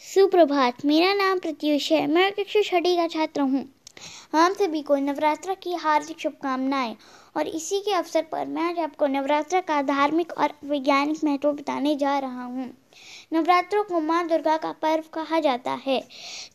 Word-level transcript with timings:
सुप्रभात, 0.00 0.84
मेरा 0.84 1.12
नाम 1.14 1.38
प्रत्युष 1.38 1.92
है। 1.92 2.06
मैं 2.06 2.32
कक्षा 2.32 2.60
छठी 2.62 2.96
का 2.96 3.06
छात्र 3.08 3.40
हूँ। 3.40 3.64
हम 4.32 4.52
सभी 4.52 4.82
को 4.82 4.96
नवरात्र 4.96 5.54
की 5.54 5.74
हार्दिक 5.74 6.20
शुभकामनाएँ। 6.20 6.96
और 7.36 7.48
इसी 7.48 7.78
के 7.80 7.92
अवसर 7.92 8.22
पर 8.22 8.46
मैं 8.46 8.62
आज 8.62 8.78
आपको 8.78 9.06
नवरात्र 9.06 9.60
का 9.60 9.82
धार्मिक 9.82 10.32
और 10.32 10.52
वैज्ञानिक 10.64 11.24
महत्व 11.24 11.52
बताने 11.52 11.94
जा 11.96 12.18
रहा 12.18 12.44
हूँ। 12.44 12.68
नवरात्रों 13.32 13.84
को 13.84 14.00
माँ 14.00 14.26
दुर्गा 14.28 14.56
का 14.56 14.72
पर्व 14.72 15.04
कहा 15.12 15.40
जाता 15.40 15.78
है। 15.86 16.00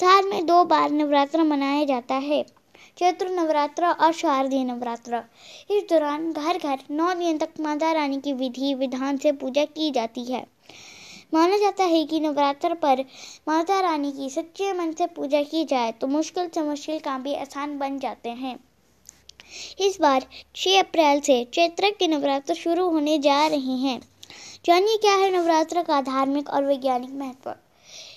साल 0.00 0.28
में 0.28 0.46
दो 0.46 0.64
बार 0.64 0.90
नवरात्र 0.90 1.42
मनाया 1.42 1.84
जाता 1.84 2.14
है। 2.14 2.44
चैत्र 2.98 3.28
नवरात्र 3.28 3.86
और 3.86 4.12
शारदीय 4.12 4.64
नवरात्र। 4.64 5.22
इस 5.70 5.84
दौरान 5.90 6.32
घर 6.32 6.58
घर 6.58 6.78
नौ 6.90 7.12
दिन 7.14 7.38
तक 7.38 7.60
माता 7.60 7.92
रानी 7.92 8.20
की 8.20 8.32
विधि, 8.32 8.74
विधान 8.74 9.16
से 9.16 9.32
पूजा 9.32 9.64
की 9.64 9.90
जाती 9.90 10.24
है। 10.24 10.53
माना 11.32 11.56
जाता 11.58 11.84
है 11.84 12.04
कि 12.04 12.20
नवरात्र 12.20 12.74
पर 12.74 13.04
माता 13.48 13.80
रानी 13.80 14.12
की 14.12 14.30
सच्चे 14.30 14.72
मन 14.72 14.92
से 14.92 15.06
पूजा 15.06 15.42
की 15.42 15.64
जाए 15.64 15.92
तो 15.92 16.06
मुश्किल 16.06 16.48
से 16.54 16.62
मुश्किल 16.62 16.98
काम 16.98 17.22
भी 17.22 17.34
आसान 17.34 17.78
बन 17.78 17.98
जाते 17.98 18.28
हैं। 18.28 18.58
इस 19.80 19.98
बार 20.00 20.26
6 20.54 20.78
अप्रैल 20.78 21.20
से 21.20 21.42
चैत्र 21.44 21.90
के 21.90 22.08
नवरात्र 22.08 22.54
शुरू 22.54 22.88
होने 22.90 23.18
जा 23.18 23.46
रहे 23.46 23.76
हैं। 23.78 24.00
जानिए 24.64 24.96
क्या 24.96 25.14
है 25.14 25.30
नवरात्र 25.32 25.82
का 25.82 26.00
धार्मिक 26.02 26.48
और 26.48 26.64
वैज्ञानिक 26.64 27.10
महत्व। 27.10 27.54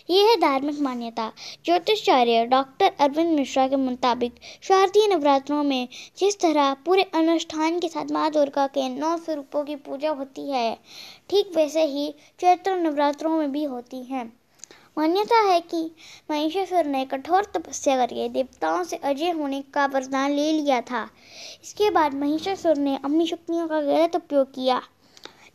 ये 0.09 0.21
है 0.23 0.35
धार्मिक 0.39 0.79
मान्यता। 0.79 1.31
ज्योतिषाचार्य 1.65 2.45
डॉक्टर 2.45 2.91
अरविंद 2.99 3.35
मिश्रा 3.35 3.67
के 3.67 3.75
मुताबिक 3.75 4.35
शारदीय 4.63 5.07
नवरात्रों 5.07 5.63
में 5.63 5.87
जिस 6.17 6.39
तरह 6.39 6.73
पूरे 6.85 7.03
अनुष्ठान 7.15 7.79
के 7.79 7.87
साथ 7.87 8.11
माँ 8.11 8.29
दुर्गा 8.31 8.67
के 8.67 8.87
नौ 8.89 9.15
स्वरूपों 9.17 9.63
की 9.63 9.75
पूजा 9.77 10.11
होती 10.11 10.49
है, 10.51 10.73
ठीक 11.29 11.51
वैसे 11.55 11.85
ही 11.85 12.09
चैत्र 12.39 12.75
नवरात्रों 12.77 13.31
में 13.31 13.51
भी 13.51 13.63
होती 13.65 14.03
है। 14.03 14.25
मान्यता 14.97 15.39
है 15.41 15.59
कि 15.61 15.83
महिषासुर 16.31 16.85
ने 16.85 17.05
कठोर 17.05 17.51
तपस्या 17.55 17.95
करके 17.97 18.29
देवताओं 18.29 18.83
से 18.83 18.95
अजय 18.97 19.31
होने 19.31 19.61
का 19.73 19.85
वरदान 19.85 20.31
ले 20.31 20.51
लिया 20.51 20.81
था। 20.81 21.07
इसके 21.63 21.89
बाद 21.89 22.13
महिषासुर 22.13 22.77
ने 22.77 22.95
अपनी 22.95 23.27
शक्तियों 23.27 23.67
का 23.67 23.81
गलत 23.81 24.15
उपयोग 24.15 24.47
किया। 24.47 24.81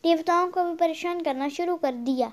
देवताओं 0.04 0.48
को 0.48 0.64
भी 0.64 0.74
परेशान 0.76 1.20
करना 1.20 1.48
शुरू 1.48 1.76
कर 1.76 1.92
दिया। 2.04 2.30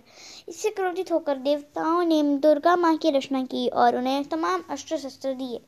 इससे 0.49 0.69
क्रोधित 0.69 1.11
होकर 1.11 1.37
देवताओं 1.37 2.03
ने 2.03 2.21
दुर्गा 2.39 2.75
माँ 2.75 2.95
की 2.97 3.11
रचना 3.11 3.43
की 3.43 3.67
और 3.67 3.97
उन्हें 3.97 4.23
तमाम 4.25 4.63
अस्त्र 4.69 4.97
शस्त्र 4.97 5.33
दिए। 5.33 5.59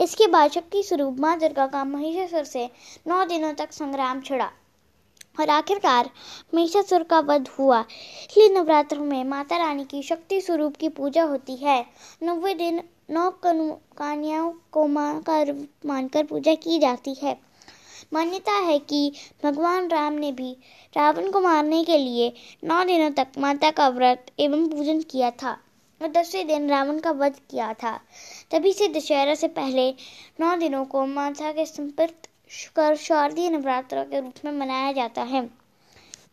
इसके 0.00 0.26
बाद 0.26 0.50
शक्ति 0.50 0.82
स्वरूप 0.82 1.20
माँ 1.20 1.38
दुर्गा 1.38 1.66
का 1.66 1.84
महिषासुर 1.86 2.44
से 2.44 2.68
नौ 3.08 3.24
दिनों 3.24 3.52
तक 3.54 3.72
संग्राम 3.72 4.20
छिड़ा 4.20 4.50
और 5.40 5.50
आखिरकार 5.50 6.10
महिषासुर 6.54 7.02
का 7.02 7.20
वध 7.20 7.48
हुआ। 7.58 7.80
इसलिए 7.80 8.48
नवरात्र 8.50 8.98
में 8.98 9.24
माता 9.24 9.56
रानी 9.56 9.84
की 9.84 10.02
शक्ति 10.02 10.40
स्वरूप 10.40 10.76
की 10.76 10.88
पूजा 10.90 11.22
होती 11.24 11.56
है। 11.56 11.84
नब्बे 12.22 12.54
दिन 12.54 12.82
नौ 13.10 13.30
कन्याओं 13.42 14.52
को 14.72 14.86
माँ 14.86 15.20
का 15.22 15.42
रूप 15.42 15.66
मानकर 15.86 16.24
पूजा 16.24 16.54
की 16.56 16.78
जाती 16.78 17.14
है। 17.22 17.38
मान्यता 18.12 18.52
है 18.60 18.78
कि 18.80 19.12
भगवान 19.44 19.88
राम 19.88 20.12
ने 20.14 20.32
भी 20.32 20.52
रावण 20.96 21.30
को 21.30 21.40
मारने 21.40 21.82
के 21.84 21.98
लिए 21.98 22.32
नौ 22.64 22.82
दिनों 22.84 23.10
तक 23.12 23.38
माता 23.38 23.70
का 23.70 23.88
व्रत 23.88 24.26
एवं 24.40 24.66
पूजन 24.68 25.00
किया 25.02 25.30
था 25.32 25.56
और 26.00 26.08
दसवें 26.12 26.46
दिन 26.46 26.68
रावण 26.70 26.98
का 26.98 27.10
वध 27.10 27.36
किया 27.50 27.72
था। 27.74 27.98
तभी 28.50 28.72
से 28.72 28.88
दशहरा 28.88 29.34
से 29.34 29.48
पहले 29.50 29.90
नौ 30.40 30.56
दिनों 30.56 30.84
को 30.84 31.04
माता 31.06 31.52
के 31.52 31.66
संपर्क 31.66 32.28
कर 32.76 32.96
शारदीय 32.96 33.50
नवरात्र 33.50 34.02
के 34.04 34.20
रूप 34.20 34.44
में 34.44 34.52
मनाया 34.52 34.92
जाता 34.92 35.22
है। 35.22 35.48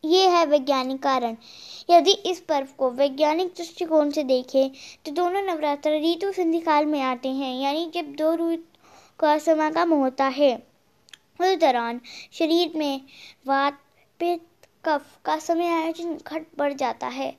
ये 0.05 0.27
है 0.29 0.45
वैज्ञानिक 0.45 1.01
कारण। 1.03 1.35
यदि 1.89 2.11
इस 2.25 2.39
पर्व 2.39 2.67
को 2.77 2.89
वैज्ञानिक 2.91 3.47
दृष्टिकोण 3.57 4.09
से 4.09 4.23
देखें 4.23 4.69
तो 5.05 5.11
दोनों 5.11 5.41
नवरात्र 5.43 5.91
ऋतु 6.01 6.31
संधि 6.31 6.59
काल 6.59 6.85
में 6.85 7.01
आते 7.01 7.29
हैं, 7.29 7.55
यानी 7.61 7.89
जब 7.95 8.13
दो 8.15 8.33
ऋतु 8.35 8.63
का 9.19 9.37
समागम 9.37 9.93
होता 9.93 10.25
है। 10.27 10.51
उस 11.39 11.55
दौरान 11.57 12.01
शरीर 12.33 12.77
में 12.77 13.01
वात 13.47 13.79
पित्त 14.19 14.67
कफ 14.85 15.17
का 15.25 15.37
समय 15.39 15.69
आयोजन 15.71 16.17
घट 16.17 16.45
बढ़ 16.57 16.73
जाता 16.73 17.07
है। 17.07 17.29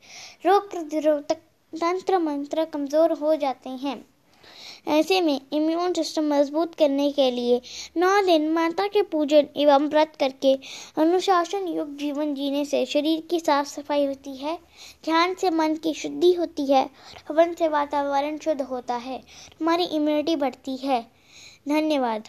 रोग 0.47 0.71
प्रतिरोधक 0.71 1.41
तंत्र 1.73 2.19
मंत्र 2.19 2.65
कमज़ोर 2.65 3.13
हो 3.13 3.35
जाते 3.37 3.71
हैं। 3.71 4.05
ऐसे 4.89 5.21
में 5.21 5.41
इम्यून 5.53 5.93
सिस्टम 5.93 6.25
मज़बूत 6.25 6.75
करने 6.75 7.11
के 7.13 7.31
लिए 7.31 7.61
नौ 7.97 8.21
दिन 8.23 8.49
माता 8.51 8.87
के 8.87 9.03
पूजन 9.03 9.49
एवं 9.57 9.89
व्रत 9.89 10.13
करके 10.21 10.55
अनुशासन 10.99 11.69
युक्त 11.69 11.99
जीवन 11.99 12.35
जीने 12.35 12.65
से 12.65 12.85
शरीर 12.87 13.27
की 13.31 13.41
साफ़ 13.41 13.69
सफ़ाई 13.69 14.05
होती 14.07 14.37
है, 14.37 14.59
ध्यान 15.05 15.35
से 15.35 15.51
मन 15.51 15.75
की 15.75 15.95
शुद्धि 15.95 16.33
होती 16.33 16.67
है, 16.67 16.89
हवन 17.29 17.55
से 17.55 17.69
वातावरण 17.69 18.39
शुद्ध 18.39 18.61
होता 18.63 18.97
है, 18.97 19.21
हमारी 19.61 19.85
इम्यूनिटी 19.85 20.37
बढ़ती 20.37 20.77
है। 20.77 21.03
धन्यवाद। 21.69 22.29